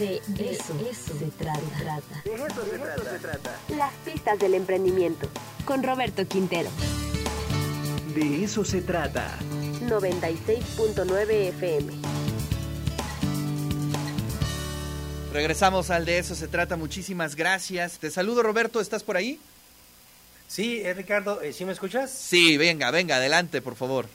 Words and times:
De 0.00 0.16
eso, 0.50 0.72
se 1.18 1.26
trata. 1.26 1.60
De 2.24 2.34
eso, 2.34 2.64
se, 2.64 3.18
trata. 3.18 3.60
Las 3.68 3.92
pistas 4.02 4.38
del 4.38 4.54
emprendimiento. 4.54 5.28
Con 5.66 5.82
Roberto 5.82 6.26
Quintero. 6.26 6.70
De 8.14 8.42
eso 8.42 8.64
se 8.64 8.80
trata. 8.80 9.36
96.9 9.82 11.30
FM. 11.48 11.92
Regresamos 15.34 15.90
al 15.90 16.06
de 16.06 16.16
eso 16.16 16.34
se 16.34 16.48
trata. 16.48 16.78
Muchísimas 16.78 17.36
gracias. 17.36 17.98
Te 17.98 18.10
saludo, 18.10 18.42
Roberto. 18.42 18.80
¿Estás 18.80 19.04
por 19.04 19.18
ahí? 19.18 19.38
Sí, 20.48 20.80
eh, 20.80 20.94
Ricardo, 20.94 21.40
¿sí 21.52 21.66
me 21.66 21.72
escuchas? 21.72 22.10
Sí, 22.10 22.56
venga, 22.56 22.90
venga, 22.90 23.16
adelante, 23.16 23.60
por 23.60 23.76
favor. 23.76 24.08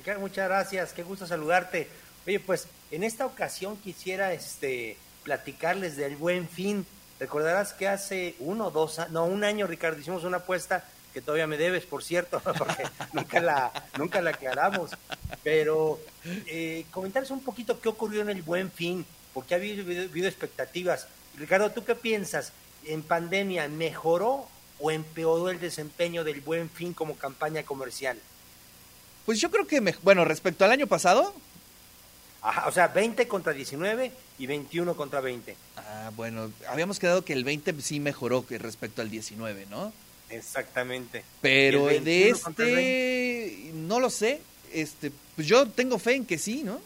Ricardo, 0.00 0.22
muchas 0.22 0.48
gracias. 0.48 0.94
Qué 0.94 1.02
gusto 1.02 1.26
saludarte. 1.26 1.86
Oye, 2.26 2.40
pues 2.40 2.68
en 2.90 3.04
esta 3.04 3.26
ocasión 3.26 3.76
quisiera 3.76 4.32
este, 4.32 4.96
platicarles 5.24 5.94
del 5.98 6.16
buen 6.16 6.48
fin. 6.48 6.86
Recordarás 7.18 7.74
que 7.74 7.86
hace 7.86 8.34
uno, 8.38 8.70
dos, 8.70 8.98
no, 9.10 9.26
un 9.26 9.44
año, 9.44 9.66
Ricardo, 9.66 10.00
hicimos 10.00 10.24
una 10.24 10.38
apuesta 10.38 10.84
que 11.12 11.20
todavía 11.20 11.46
me 11.46 11.58
debes, 11.58 11.84
por 11.84 12.02
cierto, 12.02 12.40
porque 12.58 12.84
nunca 13.12 13.42
la, 13.42 13.72
nunca 13.98 14.22
la 14.22 14.30
aclaramos. 14.30 14.92
Pero 15.44 16.00
eh, 16.24 16.86
comentarles 16.90 17.30
un 17.30 17.42
poquito 17.42 17.78
qué 17.78 17.90
ocurrió 17.90 18.22
en 18.22 18.30
el 18.30 18.40
buen 18.40 18.70
fin, 18.70 19.04
porque 19.34 19.52
ha 19.52 19.58
habido, 19.58 19.82
habido 19.82 20.28
expectativas. 20.28 21.08
Ricardo, 21.36 21.72
¿tú 21.72 21.84
qué 21.84 21.94
piensas? 21.94 22.54
¿En 22.86 23.02
pandemia 23.02 23.68
mejoró 23.68 24.48
o 24.78 24.90
empeoró 24.90 25.50
el 25.50 25.60
desempeño 25.60 26.24
del 26.24 26.40
buen 26.40 26.70
fin 26.70 26.94
como 26.94 27.18
campaña 27.18 27.64
comercial? 27.64 28.16
Pues 29.30 29.38
yo 29.40 29.48
creo 29.48 29.64
que, 29.64 29.78
bueno, 30.02 30.24
respecto 30.24 30.64
al 30.64 30.72
año 30.72 30.88
pasado. 30.88 31.32
Ajá, 32.42 32.66
o 32.66 32.72
sea, 32.72 32.88
20 32.88 33.28
contra 33.28 33.52
19 33.52 34.10
y 34.40 34.46
21 34.48 34.96
contra 34.96 35.20
20. 35.20 35.54
Ah, 35.76 36.10
bueno, 36.16 36.50
habíamos 36.66 36.98
quedado 36.98 37.24
que 37.24 37.32
el 37.32 37.44
20 37.44 37.80
sí 37.80 38.00
mejoró 38.00 38.44
que 38.44 38.58
respecto 38.58 39.02
al 39.02 39.08
19, 39.08 39.66
¿no? 39.70 39.92
Exactamente. 40.30 41.22
Pero 41.40 41.86
de 41.86 42.30
este, 42.30 43.70
no 43.72 44.00
lo 44.00 44.10
sé. 44.10 44.40
Este, 44.72 45.12
pues 45.36 45.46
yo 45.46 45.64
tengo 45.68 46.00
fe 46.00 46.16
en 46.16 46.26
que 46.26 46.36
sí, 46.36 46.64
¿no? 46.64 46.80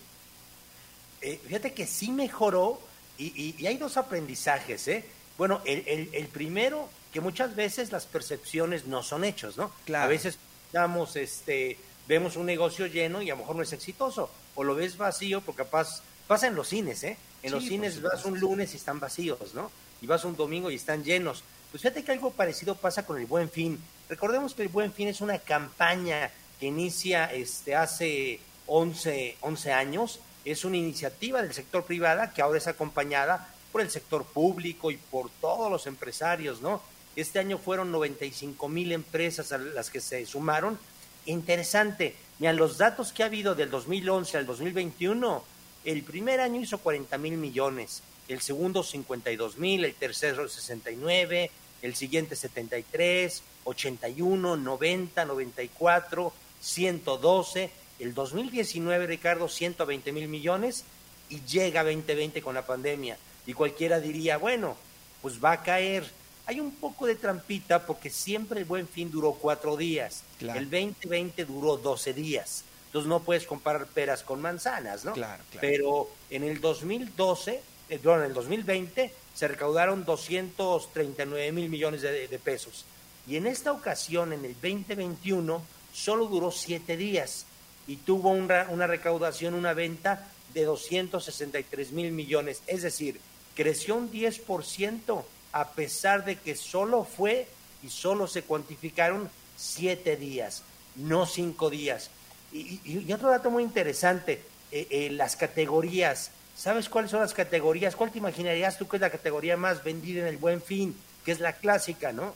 Eh, 1.22 1.40
fíjate 1.46 1.72
que 1.72 1.86
sí 1.86 2.10
mejoró 2.10 2.78
y, 3.16 3.54
y, 3.58 3.66
hay 3.66 3.78
dos 3.78 3.96
aprendizajes, 3.96 4.86
¿eh? 4.88 5.02
Bueno, 5.38 5.62
el, 5.64 5.82
el, 5.86 6.10
el 6.12 6.28
primero 6.28 6.90
que 7.10 7.22
muchas 7.22 7.56
veces 7.56 7.90
las 7.90 8.04
percepciones 8.04 8.84
no 8.84 9.02
son 9.02 9.24
hechos, 9.24 9.56
¿no? 9.56 9.72
Claro. 9.86 10.04
A 10.04 10.08
veces 10.08 10.38
damos, 10.72 11.16
este, 11.16 11.78
vemos 12.06 12.36
un 12.36 12.46
negocio 12.46 12.86
lleno 12.86 13.22
y 13.22 13.30
a 13.30 13.34
lo 13.34 13.40
mejor 13.40 13.56
no 13.56 13.62
es 13.62 13.72
exitoso, 13.72 14.30
o 14.54 14.64
lo 14.64 14.74
ves 14.74 14.96
vacío, 14.96 15.40
porque 15.40 15.62
capaz, 15.62 16.02
pasa 16.26 16.46
en 16.46 16.54
los 16.54 16.68
cines, 16.68 17.02
¿eh? 17.04 17.16
En 17.42 17.50
Sí, 17.50 17.54
los 17.54 17.64
cines 17.64 18.02
vas 18.02 18.24
un 18.24 18.38
lunes 18.40 18.72
y 18.74 18.76
están 18.76 19.00
vacíos, 19.00 19.54
¿no? 19.54 19.70
Y 20.00 20.06
vas 20.06 20.24
un 20.24 20.36
domingo 20.36 20.70
y 20.70 20.76
están 20.76 21.04
llenos. 21.04 21.44
Pues 21.70 21.82
fíjate 21.82 22.04
que 22.04 22.12
algo 22.12 22.30
parecido 22.30 22.74
pasa 22.74 23.04
con 23.04 23.18
el 23.18 23.26
Buen 23.26 23.50
Fin. 23.50 23.80
Recordemos 24.08 24.54
que 24.54 24.62
el 24.62 24.68
Buen 24.68 24.92
Fin 24.92 25.08
es 25.08 25.20
una 25.20 25.38
campaña 25.38 26.30
que 26.60 26.66
inicia 26.66 27.26
este, 27.26 27.74
hace 27.74 28.40
11, 28.66 29.38
11 29.40 29.72
años. 29.72 30.20
Es 30.44 30.64
una 30.64 30.76
iniciativa 30.76 31.42
del 31.42 31.52
sector 31.52 31.84
privado 31.84 32.22
que 32.34 32.42
ahora 32.42 32.58
es 32.58 32.66
acompañada 32.66 33.48
por 33.72 33.80
el 33.80 33.90
sector 33.90 34.24
público 34.24 34.90
y 34.90 34.96
por 34.96 35.30
todos 35.40 35.70
los 35.70 35.86
empresarios, 35.86 36.60
¿no? 36.60 36.80
Este 37.16 37.38
año 37.38 37.58
fueron 37.58 37.90
95 37.90 38.68
mil 38.68 38.92
empresas 38.92 39.52
a 39.52 39.58
las 39.58 39.90
que 39.90 40.00
se 40.00 40.24
sumaron. 40.26 40.78
Interesante. 41.26 42.16
Mira, 42.38 42.52
los 42.52 42.78
datos 42.78 43.12
que 43.12 43.22
ha 43.22 43.26
habido 43.26 43.54
del 43.54 43.70
2011 43.70 44.38
al 44.38 44.46
2021, 44.46 45.44
el 45.84 46.02
primer 46.02 46.40
año 46.40 46.60
hizo 46.60 46.78
40 46.78 47.16
mil 47.18 47.36
millones, 47.36 48.02
el 48.28 48.40
segundo 48.40 48.82
52 48.82 49.58
mil, 49.58 49.84
el 49.84 49.94
tercero 49.94 50.48
69, 50.48 51.50
el 51.82 51.94
siguiente 51.94 52.36
73, 52.36 53.42
81, 53.64 54.56
90, 54.56 55.24
94, 55.24 56.32
112, 56.60 57.70
el 58.00 58.14
2019, 58.14 59.06
Ricardo, 59.06 59.48
120 59.48 60.12
mil 60.12 60.28
millones 60.28 60.84
y 61.28 61.42
llega 61.42 61.84
2020 61.84 62.42
con 62.42 62.54
la 62.54 62.66
pandemia. 62.66 63.16
Y 63.46 63.52
cualquiera 63.52 64.00
diría, 64.00 64.38
bueno, 64.38 64.76
pues 65.22 65.42
va 65.42 65.52
a 65.52 65.62
caer. 65.62 66.04
Hay 66.46 66.60
un 66.60 66.72
poco 66.72 67.06
de 67.06 67.14
trampita 67.14 67.86
porque 67.86 68.10
siempre 68.10 68.60
el 68.60 68.66
buen 68.66 68.86
fin 68.86 69.10
duró 69.10 69.32
cuatro 69.32 69.76
días. 69.76 70.22
Claro. 70.38 70.58
El 70.58 70.70
2020 70.70 71.44
duró 71.46 71.76
12 71.76 72.12
días. 72.12 72.64
Entonces 72.86 73.08
no 73.08 73.20
puedes 73.20 73.46
comparar 73.46 73.86
peras 73.86 74.22
con 74.22 74.40
manzanas, 74.40 75.04
¿no? 75.04 75.14
Claro, 75.14 75.42
claro. 75.50 75.60
Pero 75.60 76.10
en 76.30 76.44
el 76.44 76.60
2012, 76.60 77.60
eh, 77.88 77.98
perdón, 77.98 78.20
en 78.20 78.26
el 78.26 78.34
2020 78.34 79.12
se 79.34 79.48
recaudaron 79.48 80.04
239 80.04 81.52
mil 81.52 81.68
millones 81.68 82.02
de, 82.02 82.28
de 82.28 82.38
pesos. 82.38 82.84
Y 83.26 83.36
en 83.36 83.46
esta 83.46 83.72
ocasión, 83.72 84.32
en 84.32 84.44
el 84.44 84.52
2021, 84.54 85.62
solo 85.92 86.26
duró 86.26 86.50
siete 86.50 86.96
días 86.96 87.46
y 87.86 87.96
tuvo 87.96 88.30
una 88.30 88.86
recaudación, 88.86 89.54
una 89.54 89.72
venta 89.72 90.28
de 90.52 90.64
263 90.64 91.92
mil 91.92 92.12
millones. 92.12 92.62
Es 92.66 92.82
decir, 92.82 93.20
creció 93.54 93.96
un 93.96 94.10
10% 94.10 95.24
a 95.54 95.68
pesar 95.70 96.24
de 96.24 96.36
que 96.36 96.56
solo 96.56 97.04
fue 97.04 97.46
y 97.82 97.88
solo 97.88 98.26
se 98.26 98.42
cuantificaron 98.42 99.30
siete 99.56 100.16
días, 100.16 100.62
no 100.96 101.26
cinco 101.26 101.70
días. 101.70 102.10
Y, 102.52 102.80
y- 102.84 103.04
y 103.08 103.12
otro 103.12 103.30
dato 103.30 103.50
muy 103.50 103.62
interesante, 103.62 104.42
eh, 104.72 104.86
eh, 104.90 105.10
las 105.10 105.36
categorías. 105.36 106.30
¿Sabes 106.56 106.88
cuáles 106.88 107.10
son 107.12 107.20
las 107.20 107.34
categorías? 107.34 107.94
¿Cuál 107.96 108.10
te 108.10 108.18
imaginarías 108.18 108.78
tú 108.78 108.88
que 108.88 108.96
es 108.96 109.00
la 109.00 109.10
categoría 109.10 109.56
más 109.56 109.82
vendida 109.84 110.22
en 110.22 110.26
el 110.26 110.38
Buen 110.38 110.60
Fin? 110.60 110.94
Que 111.24 111.30
es 111.32 111.38
la 111.40 111.52
clásica, 111.52 112.12
¿no? 112.12 112.34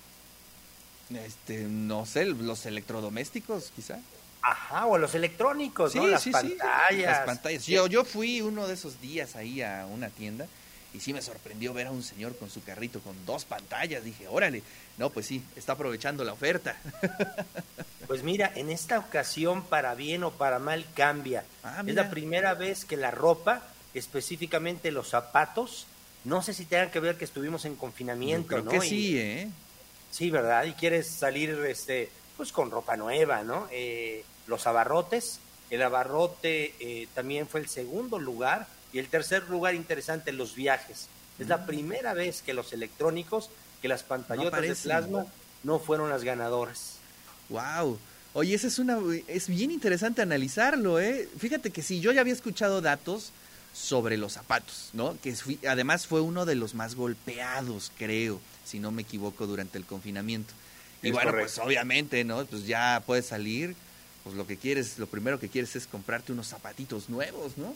Este, 1.25 1.59
no 1.65 2.05
sé, 2.07 2.25
los 2.27 2.67
electrodomésticos, 2.67 3.73
quizá. 3.75 3.99
Ajá, 4.43 4.87
o 4.87 4.99
los 4.99 5.15
electrónicos, 5.15 5.95
¿no? 5.95 6.05
Sí, 6.05 6.09
Las 6.11 6.23
sí, 6.23 6.31
sí. 6.31 6.33
pantallas. 6.33 7.17
Las 7.19 7.27
pantallas. 7.27 7.67
Yo, 7.67 7.87
yo 7.87 8.05
fui 8.05 8.41
uno 8.41 8.69
de 8.69 8.75
esos 8.75 9.01
días 9.01 9.35
ahí 9.37 9.63
a 9.63 9.87
una 9.91 10.09
tienda 10.11 10.47
y 10.95 11.01
sí 11.01 11.13
me 11.13 11.23
sorprendió 11.23 11.73
ver 11.75 11.87
a 11.89 11.91
un 11.91 12.03
señor 12.03 12.37
con 12.37 12.51
su 12.51 12.63
carrito 12.63 13.01
con 13.01 13.15
dos 13.27 13.45
pantallas. 13.45 14.05
Dije, 14.05 14.27
órale, 14.29 14.63
no, 14.97 15.11
pues 15.11 15.27
sí, 15.27 15.43
está 15.57 15.73
aprovechando 15.73 16.25
la 16.25 16.33
oferta. 16.33 16.77
Pues 18.07 18.23
mira, 18.23 18.51
en 18.55 18.71
esta 18.71 18.99
ocasión, 18.99 19.63
para 19.63 19.95
bien 19.95 20.25
o 20.25 20.31
para 20.31 20.59
mal, 20.59 20.87
cambia. 20.95 21.45
Ah, 21.63 21.83
es 21.87 21.95
la 21.95 22.09
primera 22.09 22.55
vez 22.55 22.87
que 22.87 22.97
la 22.97 23.11
ropa, 23.11 23.63
específicamente 23.93 24.91
los 24.91 25.09
zapatos, 25.11 25.87
no 26.25 26.43
sé 26.43 26.55
si 26.55 26.65
tengan 26.65 26.91
que 26.91 27.01
ver 27.01 27.17
que 27.19 27.27
estuvimos 27.27 27.67
en 27.67 27.77
confinamiento, 27.77 28.49
Creo 28.49 28.63
¿no? 28.63 28.71
que 28.71 28.79
Y- 28.79 28.89
sí, 28.89 29.19
¿eh? 29.19 29.49
Sí, 30.11 30.31
¿verdad? 30.31 30.65
Y 30.65 30.73
quieres 30.73 31.07
salir 31.07 31.51
este, 31.69 32.09
pues 32.39 32.51
con 32.51 32.71
ropa 32.71 32.97
nueva, 32.97 33.43
¿no? 33.43 33.69
Eh, 33.71 34.25
los 34.47 34.67
abarrotes, 34.67 35.39
el 35.69 35.83
abarrote 35.83 36.75
eh, 36.81 37.09
también 37.15 37.47
fue 37.47 37.61
el 37.61 37.69
segundo 37.69 38.19
lugar 38.19 38.67
y 38.93 38.99
el 38.99 39.09
tercer 39.09 39.49
lugar 39.49 39.75
interesante, 39.75 40.33
los 40.33 40.55
viajes. 40.55 41.09
Es 41.39 41.47
Mm. 41.47 41.51
la 41.51 41.67
primera 41.67 42.15
vez 42.15 42.43
que 42.43 42.55
los 42.55 42.73
electrónicos, 42.73 43.51
que 43.83 43.89
las 43.89 44.03
pantallotas 44.03 44.61
de 44.63 44.75
plasma 44.75 45.27
no 45.63 45.79
fueron 45.79 46.11
las 46.11 46.25
ganadoras. 46.25 46.95
Wow. 47.49 47.99
Oye, 48.35 48.55
ese 48.55 48.67
es 48.69 48.79
una 48.79 48.99
es 49.27 49.49
bien 49.49 49.71
interesante 49.71 50.23
analizarlo, 50.23 51.01
¿eh? 51.01 51.29
Fíjate 51.39 51.71
que 51.71 51.83
sí, 51.83 52.01
yo 52.01 52.13
ya 52.13 52.21
había 52.21 52.33
escuchado 52.35 52.81
datos 52.81 53.31
sobre 53.75 54.17
los 54.17 54.33
zapatos, 54.35 54.91
¿no? 54.93 55.17
Que 55.23 55.35
fui- 55.35 55.59
además 55.67 56.07
fue 56.07 56.21
uno 56.21 56.45
de 56.45 56.55
los 56.55 56.75
más 56.75 56.95
golpeados, 56.95 57.93
creo, 57.97 58.41
si 58.65 58.79
no 58.81 58.91
me 58.91 59.03
equivoco, 59.03 59.47
durante 59.47 59.79
el 59.79 59.85
confinamiento. 59.85 60.53
Y 61.03 61.09
Es 61.09 61.13
bueno, 61.13 61.31
correcto. 61.31 61.53
pues 61.55 61.67
obviamente, 61.67 62.25
¿no? 62.25 62.45
Pues 62.47 62.67
ya 62.67 63.03
puedes 63.07 63.27
salir, 63.27 63.75
pues 64.25 64.35
lo 64.37 64.47
que 64.47 64.57
quieres, 64.57 64.99
lo 64.99 65.07
primero 65.07 65.39
que 65.39 65.49
quieres 65.49 65.75
es 65.77 65.87
comprarte 65.87 66.33
unos 66.33 66.49
zapatitos 66.49 67.09
nuevos, 67.09 67.57
¿no? 67.57 67.75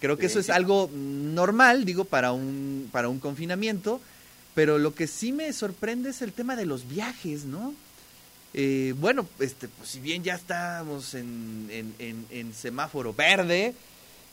Creo 0.00 0.16
que 0.16 0.28
Sí, 0.28 0.32
eso 0.32 0.40
es 0.40 0.50
algo 0.50 0.90
normal, 0.92 1.84
digo, 1.84 2.04
para 2.04 2.32
un, 2.32 2.88
para 2.92 3.08
un 3.08 3.18
confinamiento, 3.20 4.00
pero 4.54 4.78
lo 4.78 4.94
que 4.94 5.06
sí 5.06 5.32
me 5.32 5.52
sorprende 5.52 6.10
es 6.10 6.22
el 6.22 6.32
tema 6.32 6.56
de 6.56 6.66
los 6.66 6.88
viajes, 6.88 7.44
¿no? 7.44 7.74
Eh, 8.54 8.94
bueno, 8.98 9.28
este, 9.38 9.68
pues 9.68 9.88
si 9.90 10.00
bien 10.00 10.22
ya 10.22 10.34
estamos 10.34 11.14
en, 11.14 11.68
en, 11.70 11.94
en- 11.98 12.26
en 12.30 12.54
semáforo 12.54 13.12
verde, 13.12 13.74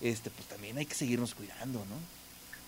este, 0.02 0.30
pues 0.30 0.48
también 0.48 0.78
hay 0.78 0.86
que 0.86 0.96
seguirnos 0.96 1.34
cuidando, 1.36 1.80
¿no? 1.80 1.96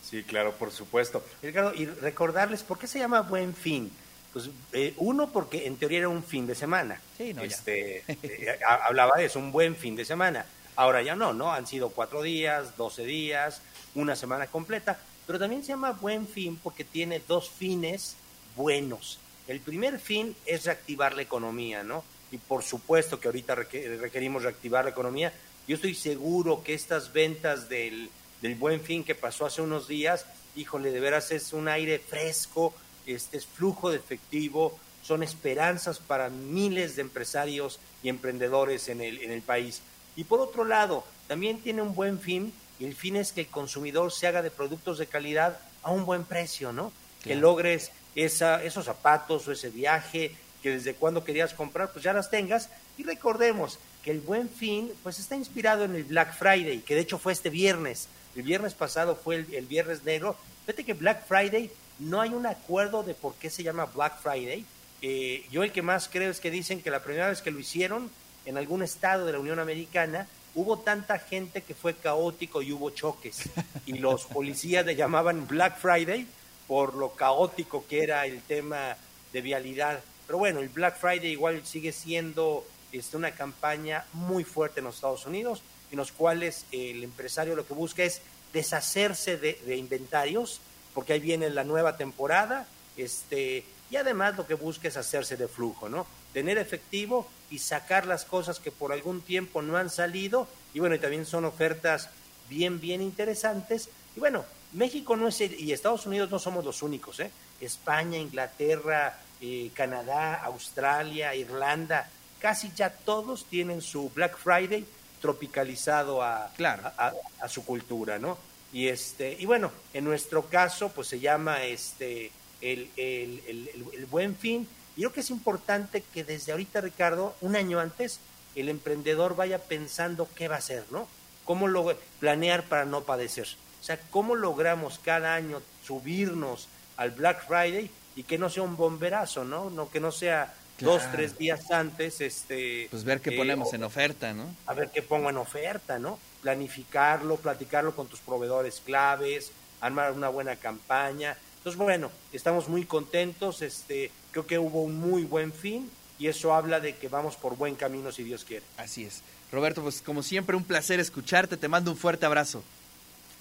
Sí, 0.10 0.24
claro, 0.24 0.54
por 0.54 0.72
supuesto. 0.72 1.24
Ricardo, 1.42 1.74
y 1.74 1.86
recordarles, 1.86 2.62
¿por 2.64 2.78
qué 2.78 2.88
se 2.88 3.00
llama 3.00 3.22
Buen 3.22 3.56
Fin? 3.56 3.90
Pues 4.34 4.50
eh, 4.74 4.94
uno, 4.98 5.32
porque 5.32 5.66
en 5.66 5.78
teoría 5.78 6.00
era 6.00 6.10
un 6.10 6.24
fin 6.24 6.46
de 6.46 6.56
semana. 6.56 7.00
Sí, 7.18 7.34
no, 7.34 7.44
ya. 7.46 7.48
este, 7.56 8.04
eh, 8.08 8.60
ha- 8.68 8.86
hablaba 8.88 9.18
de 9.18 9.26
eso, 9.26 9.40
un 9.40 9.52
buen 9.52 9.76
fin 9.78 9.96
de 9.96 10.04
semana. 10.06 10.46
Ahora 10.76 11.02
ya 11.02 11.16
no, 11.16 11.34
¿no? 11.34 11.54
Han 11.54 11.68
sido 11.68 11.90
cuatro 11.90 12.22
días, 12.22 12.76
doce 12.78 13.06
días, 13.06 13.62
una 13.94 14.16
semana 14.16 14.48
completa, 14.48 15.00
pero 15.26 15.40
también 15.40 15.64
se 15.64 15.70
llama 15.70 15.92
Buen 15.94 16.28
Fin 16.28 16.60
porque 16.62 16.84
tiene 16.84 17.22
dos 17.28 17.50
fines 17.50 18.16
buenos. 18.56 19.20
El 19.48 19.60
primer 19.60 20.00
fin 20.00 20.36
es 20.46 20.66
reactivar 20.66 21.16
la 21.16 21.22
economía, 21.22 21.84
¿no? 21.84 22.04
Y 22.32 22.38
por 22.38 22.64
supuesto 22.64 23.20
que 23.20 23.28
ahorita 23.28 23.56
reque- 23.56 23.98
requerimos 24.00 24.44
reactivar 24.44 24.86
la 24.86 24.92
economía. 24.92 25.32
Yo 25.68 25.76
estoy 25.76 25.96
seguro 25.96 26.64
que 26.64 26.74
estas 26.74 27.14
ventas 27.14 27.70
del 27.70 28.10
del 28.42 28.56
buen 28.56 28.82
fin 28.82 29.04
que 29.04 29.16
pasó 29.16 29.46
hace 29.46 29.62
unos 29.62 29.88
días, 29.88 30.26
híjole, 30.56 30.92
de 30.92 31.00
veras 31.00 31.32
es 31.32 31.54
un 31.54 31.68
aire 31.68 31.98
fresco, 31.98 32.74
este 33.08 33.38
es 33.38 33.46
flujo 33.46 33.90
de 33.90 33.98
efectivo, 33.98 34.78
son 35.02 35.24
esperanzas 35.24 36.00
para 36.00 36.30
miles 36.30 36.96
de 36.96 37.02
empresarios 37.04 37.80
y 38.04 38.10
emprendedores 38.10 38.90
en 38.90 39.02
el, 39.02 39.20
en 39.24 39.32
el 39.32 39.42
país. 39.42 39.82
Y 40.16 40.24
por 40.24 40.40
otro 40.40 40.64
lado, 40.64 41.04
también 41.28 41.60
tiene 41.60 41.82
un 41.82 41.96
buen 41.96 42.20
fin, 42.20 42.54
y 42.80 42.86
el 42.86 42.96
fin 42.96 43.16
es 43.16 43.32
que 43.32 43.42
el 43.42 43.48
consumidor 43.48 44.12
se 44.12 44.28
haga 44.28 44.42
de 44.42 44.52
productos 44.52 44.98
de 44.98 45.08
calidad 45.08 45.60
a 45.84 45.92
un 45.92 46.06
buen 46.06 46.24
precio, 46.24 46.72
¿no? 46.72 46.92
Que 47.24 47.36
logres 47.36 47.92
esa, 48.16 48.64
esos 48.64 48.86
zapatos 48.86 49.48
o 49.48 49.52
ese 49.52 49.70
viaje 49.70 50.36
que 50.62 50.72
desde 50.72 50.96
cuando 50.96 51.24
querías 51.24 51.54
comprar, 51.54 51.92
pues 51.92 52.04
ya 52.04 52.14
las 52.14 52.30
tengas. 52.30 52.70
Y 52.98 53.04
recordemos 53.04 53.80
que 54.04 54.12
el 54.12 54.20
buen 54.20 54.50
fin, 54.50 54.92
pues 55.04 55.20
está 55.20 55.36
inspirado 55.36 55.86
en 55.86 55.96
el 55.96 56.04
Black 56.04 56.38
Friday, 56.38 56.80
que 56.80 56.96
de 56.96 57.02
hecho 57.02 57.18
fue 57.18 57.34
este 57.34 57.50
viernes. 57.50 58.08
El 58.36 58.44
viernes 58.44 58.74
pasado 58.74 59.16
fue 59.16 59.38
el, 59.38 59.54
el 59.54 59.66
viernes 59.66 60.04
negro. 60.04 60.36
Fíjate 60.66 60.84
que 60.84 60.94
Black 60.94 61.26
Friday 61.28 61.72
no 62.00 62.22
hay 62.22 62.30
un 62.30 62.46
acuerdo 62.46 63.04
de 63.04 63.14
por 63.14 63.36
qué 63.36 63.50
se 63.50 63.64
llama 63.64 63.86
Black 63.86 64.20
Friday. 64.22 64.66
Eh, 65.02 65.46
yo 65.52 65.64
el 65.64 65.72
que 65.72 65.82
más 65.82 66.10
creo 66.10 66.32
es 66.32 66.40
que 66.40 66.52
dicen 66.52 66.82
que 66.82 66.90
la 66.90 67.04
primera 67.04 67.30
vez 67.30 67.42
que 67.42 67.52
lo 67.52 67.60
hicieron 67.60 68.10
en 68.46 68.58
algún 68.58 68.84
estado 68.84 69.26
de 69.26 69.34
la 69.34 69.40
Unión 69.40 69.60
Americana, 69.60 70.28
hubo 70.54 70.80
tanta 70.80 71.20
gente 71.20 71.62
que 71.62 71.74
fue 71.74 71.96
caótico 71.96 72.62
y 72.62 72.72
hubo 72.72 72.90
choques. 72.92 73.50
Y 73.86 73.94
los 73.98 74.26
policías 74.34 74.86
le 74.86 74.96
llamaban 74.96 75.48
Black 75.48 75.78
Friday 75.78 76.28
por 76.68 76.96
lo 76.96 77.12
caótico 77.12 77.86
que 77.88 78.04
era 78.04 78.26
el 78.26 78.42
tema 78.42 78.96
de 79.34 79.42
vialidad. 79.42 80.00
Pero 80.26 80.40
bueno, 80.40 80.60
el 80.62 80.70
Black 80.70 80.98
Friday 80.98 81.32
igual 81.32 81.66
sigue 81.66 81.92
siendo 81.92 82.66
este, 82.92 83.18
una 83.18 83.32
campaña 83.32 84.06
muy 84.14 84.44
fuerte 84.44 84.80
en 84.80 84.86
los 84.86 84.96
Estados 84.96 85.26
Unidos, 85.26 85.62
en 85.92 85.98
los 85.98 86.12
cuales 86.12 86.66
el 86.72 87.04
empresario 87.04 87.56
lo 87.56 87.68
que 87.68 87.74
busca 87.74 88.04
es 88.04 88.22
deshacerse 88.54 89.38
de, 89.38 89.60
de 89.66 89.76
inventarios, 89.76 90.62
porque 90.94 91.14
ahí 91.14 91.20
viene 91.20 91.50
la 91.50 91.64
nueva 91.64 91.98
temporada, 91.98 92.66
este, 92.98 93.66
y 93.92 93.98
además 93.98 94.38
lo 94.38 94.48
que 94.48 94.54
busca 94.54 94.88
es 94.88 94.98
hacerse 94.98 95.36
de 95.36 95.48
flujo, 95.48 95.90
¿no? 95.90 96.08
Tener 96.36 96.58
efectivo 96.58 97.26
y 97.50 97.60
sacar 97.60 98.06
las 98.06 98.26
cosas 98.26 98.60
que 98.60 98.70
por 98.70 98.92
algún 98.92 99.22
tiempo 99.22 99.62
no 99.62 99.78
han 99.78 99.90
salido, 99.90 100.50
y 100.74 100.82
bueno, 100.82 100.96
y 100.96 101.00
también 101.00 101.26
son 101.26 101.46
ofertas 101.46 102.10
bien, 102.50 102.82
bien 102.82 103.02
interesantes. 103.02 103.88
Y 104.18 104.20
bueno, 104.20 104.44
México 104.74 105.16
no 105.16 105.30
es, 105.30 105.40
el- 105.40 105.58
y 105.58 105.72
Estados 105.72 106.06
Unidos 106.06 106.30
no 106.30 106.38
somos 106.38 106.66
los 106.66 106.84
únicos, 106.84 107.22
¿eh? 107.22 107.32
España, 107.62 108.18
Inglaterra, 108.18 109.18
eh, 109.40 109.72
Canadá, 109.74 110.34
Australia, 110.44 111.34
Irlanda, 111.36 112.10
casi 112.42 112.70
ya 112.76 112.90
todos 112.90 113.46
tienen 113.46 113.82
su 113.82 114.10
Black 114.10 114.38
Friday 114.38 114.84
tropicalizado 115.22 116.22
a, 116.22 116.52
Claro. 116.58 116.84
a, 116.98 117.08
a- 117.08 117.14
a 117.46 117.48
su 117.48 117.64
cultura, 117.64 118.20
¿no? 118.20 118.38
Y 118.74 118.90
este, 118.90 119.38
y 119.40 119.46
bueno, 119.46 119.72
en 119.94 120.04
nuestro 120.04 120.48
caso, 120.48 120.90
pues 120.90 121.08
se 121.08 121.22
llama 121.22 121.64
este 121.64 122.30
el, 122.60 122.90
el, 122.98 123.42
el- 123.48 123.70
el- 123.70 123.86
el 124.00 124.06
buen 124.08 124.36
fin. 124.36 124.68
Y 124.96 125.02
creo 125.02 125.14
que 125.14 125.20
es 125.22 125.30
importante 125.30 126.04
que 126.14 126.24
desde 126.24 126.52
ahorita, 126.52 126.82
Ricardo, 126.82 127.36
un 127.42 127.56
año 127.56 127.80
antes, 127.80 128.20
el 128.56 128.70
emprendedor 128.70 129.36
vaya 129.36 129.60
pensando 129.60 130.28
qué 130.36 130.48
va 130.48 130.56
a 130.56 130.60
hacer, 130.60 130.86
¿no? 130.92 131.08
Cómo 131.44 131.68
lo 131.68 131.96
planear 132.20 132.64
para 132.64 132.86
no 132.86 133.02
padecer. 133.02 133.48
O 133.82 133.84
sea, 133.84 134.00
cómo 134.10 134.36
logramos 134.36 135.00
cada 135.00 135.36
año 135.36 135.62
subirnos 135.86 136.68
al 136.98 137.12
Black 137.12 137.46
Friday 137.48 137.90
y 138.16 138.24
que 138.24 138.38
no 138.38 138.50
sea 138.50 138.64
un 138.64 138.78
bomberazo, 138.78 139.44
¿no? 139.44 139.70
No 139.70 139.90
que 139.90 140.00
no 140.00 140.12
sea 140.12 140.54
dos, 140.80 141.02
tres 141.12 141.38
días 141.38 141.70
antes, 141.72 142.22
este. 142.22 142.88
Pues 142.90 143.04
ver 143.04 143.22
qué 143.22 143.32
eh, 143.32 143.38
ponemos 143.38 143.72
o- 143.72 143.76
en 143.76 143.84
oferta, 143.84 144.34
¿no? 144.34 144.56
a 144.66 144.74
ver 144.74 144.90
qué 144.90 145.02
pongo 145.02 145.30
en 145.30 145.38
oferta, 145.38 146.00
¿no? 146.00 146.18
Planificarlo, 146.42 147.36
platicarlo 147.38 147.96
con 147.96 148.08
tus 148.08 148.20
proveedores 148.22 148.82
claves, 148.84 149.52
armar 149.82 150.14
una 150.14 150.30
buena 150.30 150.56
campaña. 150.56 151.38
Entonces, 151.66 151.82
bueno, 151.82 152.12
estamos 152.32 152.70
muy 152.70 152.86
contentos, 152.86 153.64
este, 153.64 154.12
creo 154.30 154.46
que 154.46 154.60
hubo 154.60 154.84
un 154.84 155.00
muy 155.00 155.24
buen 155.24 155.52
fin 155.52 155.90
y 156.20 156.28
eso 156.28 156.54
habla 156.54 156.80
de 156.80 156.96
que 156.96 157.08
vamos 157.08 157.38
por 157.38 157.58
buen 157.58 157.74
camino 157.74 158.12
si 158.12 158.22
Dios 158.22 158.46
quiere. 158.46 158.64
Así 158.78 159.04
es. 159.04 159.24
Roberto, 159.52 159.82
pues 159.82 160.00
como 160.04 160.22
siempre, 160.22 160.56
un 160.56 160.64
placer 160.64 161.00
escucharte. 161.00 161.58
Te 161.58 161.68
mando 161.68 161.90
un 161.90 161.98
fuerte 161.98 162.28
abrazo. 162.28 162.64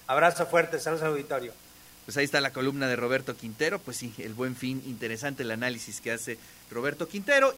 Abrazo 0.07 0.47
fuerte, 0.47 0.79
saludos 0.79 1.03
al 1.03 1.11
auditorio. 1.11 1.53
Pues 2.05 2.17
ahí 2.17 2.25
está 2.25 2.41
la 2.41 2.51
columna 2.51 2.87
de 2.87 2.95
Roberto 2.95 3.37
Quintero. 3.37 3.77
Pues 3.77 3.97
sí, 3.97 4.11
el 4.17 4.33
buen 4.33 4.55
fin, 4.55 4.81
interesante 4.87 5.43
el 5.43 5.51
análisis 5.51 6.01
que 6.01 6.11
hace 6.11 6.39
Roberto 6.71 7.07
Quintero. 7.07 7.53